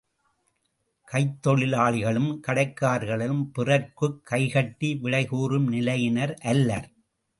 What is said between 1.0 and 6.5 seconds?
கைத்தொழிலாளிகளும் கடைக்காரர்களும் பிறர்க்குக் கைகட்டி விடைகூறும் நிலையினர்